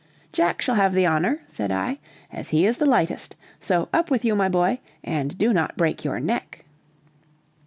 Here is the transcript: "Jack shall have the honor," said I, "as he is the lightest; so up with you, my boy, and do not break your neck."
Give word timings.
"Jack 0.33 0.63
shall 0.63 0.73
have 0.73 0.93
the 0.93 1.05
honor," 1.05 1.41
said 1.47 1.69
I, 1.69 1.99
"as 2.31 2.49
he 2.49 2.65
is 2.65 2.79
the 2.79 2.87
lightest; 2.87 3.35
so 3.59 3.87
up 3.93 4.09
with 4.09 4.25
you, 4.25 4.33
my 4.35 4.49
boy, 4.49 4.79
and 5.03 5.37
do 5.37 5.53
not 5.53 5.77
break 5.77 6.03
your 6.03 6.19
neck." 6.19 6.65